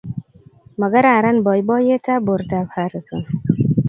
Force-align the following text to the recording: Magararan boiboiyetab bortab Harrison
Magararan 0.83 1.41
boiboiyetab 1.47 2.25
bortab 2.31 2.73
Harrison 2.79 3.23